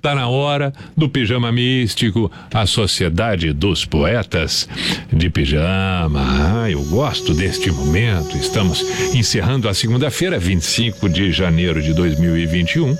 Tá 0.00 0.14
na 0.14 0.28
hora 0.28 0.72
do 0.96 1.10
pijama 1.10 1.52
místico, 1.52 2.32
a 2.54 2.64
sociedade 2.64 3.52
dos 3.52 3.84
poetas 3.84 4.66
de 5.12 5.28
pijama. 5.28 6.62
Ah, 6.62 6.70
eu 6.70 6.82
gosto 6.84 7.34
deste 7.34 7.70
momento. 7.70 8.34
Estamos 8.34 8.82
encerrando 9.14 9.68
a 9.68 9.74
segunda-feira, 9.74 10.38
25 10.38 11.06
de 11.06 11.30
janeiro 11.30 11.82
de 11.82 11.92
2021. 11.92 12.96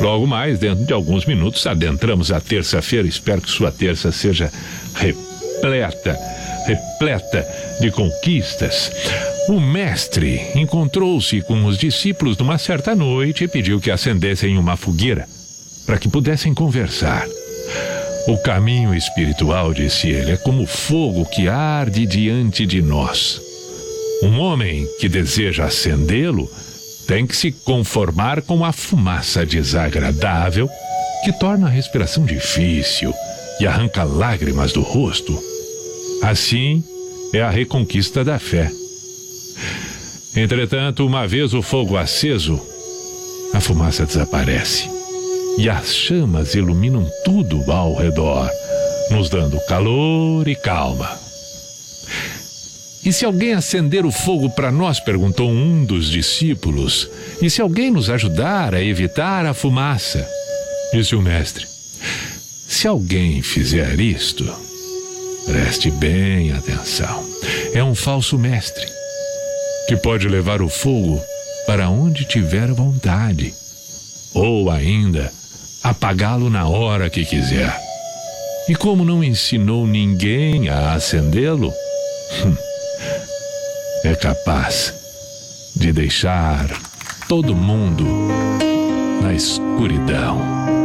Logo 0.00 0.26
mais, 0.26 0.58
dentro 0.58 0.86
de 0.86 0.92
alguns 0.92 1.26
minutos, 1.26 1.66
adentramos 1.66 2.32
a 2.32 2.40
terça-feira. 2.40 3.06
Espero 3.06 3.42
que 3.42 3.50
sua 3.50 3.70
terça 3.70 4.10
seja 4.10 4.50
repleta, 4.94 6.16
repleta 6.66 7.46
de 7.78 7.90
conquistas. 7.90 8.90
O 9.50 9.60
mestre 9.60 10.40
encontrou-se 10.54 11.42
com 11.42 11.66
os 11.66 11.76
discípulos 11.76 12.38
numa 12.38 12.56
certa 12.56 12.94
noite 12.94 13.44
e 13.44 13.48
pediu 13.48 13.78
que 13.80 13.90
acendessem 13.90 14.56
uma 14.56 14.76
fogueira 14.76 15.26
para 15.88 15.98
que 15.98 16.06
pudessem 16.06 16.52
conversar. 16.52 17.26
O 18.26 18.36
caminho 18.36 18.94
espiritual, 18.94 19.72
disse 19.72 20.08
ele, 20.08 20.32
é 20.32 20.36
como 20.36 20.66
fogo 20.66 21.24
que 21.24 21.48
arde 21.48 22.04
diante 22.04 22.66
de 22.66 22.82
nós. 22.82 23.40
Um 24.22 24.38
homem 24.38 24.86
que 25.00 25.08
deseja 25.08 25.64
acendê-lo 25.64 26.46
tem 27.06 27.26
que 27.26 27.34
se 27.34 27.50
conformar 27.50 28.42
com 28.42 28.66
a 28.66 28.70
fumaça 28.70 29.46
desagradável 29.46 30.68
que 31.24 31.32
torna 31.32 31.68
a 31.68 31.70
respiração 31.70 32.26
difícil 32.26 33.14
e 33.58 33.66
arranca 33.66 34.04
lágrimas 34.04 34.74
do 34.74 34.82
rosto. 34.82 35.42
Assim 36.22 36.84
é 37.32 37.40
a 37.40 37.48
reconquista 37.48 38.22
da 38.22 38.38
fé. 38.38 38.70
Entretanto, 40.36 41.06
uma 41.06 41.26
vez 41.26 41.54
o 41.54 41.62
fogo 41.62 41.96
aceso, 41.96 42.60
a 43.54 43.60
fumaça 43.60 44.04
desaparece 44.04 44.97
e 45.58 45.68
as 45.68 45.92
chamas 45.92 46.54
iluminam 46.54 47.10
tudo 47.24 47.68
ao 47.70 47.92
redor, 47.96 48.48
nos 49.10 49.28
dando 49.28 49.58
calor 49.66 50.46
e 50.46 50.54
calma. 50.54 51.18
E 53.04 53.12
se 53.12 53.24
alguém 53.24 53.54
acender 53.54 54.06
o 54.06 54.12
fogo 54.12 54.48
para 54.50 54.70
nós? 54.70 55.00
perguntou 55.00 55.50
um 55.50 55.84
dos 55.84 56.08
discípulos. 56.08 57.10
E 57.42 57.50
se 57.50 57.60
alguém 57.60 57.90
nos 57.90 58.08
ajudar 58.08 58.72
a 58.72 58.82
evitar 58.82 59.46
a 59.46 59.52
fumaça? 59.52 60.24
Disse 60.92 61.16
o 61.16 61.22
mestre. 61.22 61.66
Se 62.68 62.86
alguém 62.86 63.42
fizer 63.42 63.98
isto, 63.98 64.44
preste 65.44 65.90
bem 65.90 66.52
atenção. 66.52 67.28
É 67.72 67.82
um 67.82 67.96
falso 67.96 68.38
mestre 68.38 68.86
que 69.88 69.96
pode 69.96 70.28
levar 70.28 70.62
o 70.62 70.68
fogo 70.68 71.20
para 71.66 71.88
onde 71.88 72.24
tiver 72.26 72.70
vontade, 72.72 73.52
ou 74.34 74.70
ainda 74.70 75.32
apagá-lo 75.82 76.50
na 76.50 76.66
hora 76.66 77.08
que 77.10 77.24
quiser. 77.24 77.74
E 78.68 78.74
como 78.74 79.04
não 79.04 79.24
ensinou 79.24 79.86
ninguém 79.86 80.68
a 80.68 80.92
acendê-lo, 80.92 81.72
hum, 82.44 82.56
é 84.04 84.14
capaz 84.14 84.94
de 85.74 85.92
deixar 85.92 86.68
todo 87.28 87.54
mundo 87.54 88.04
na 89.22 89.32
escuridão. 89.32 90.77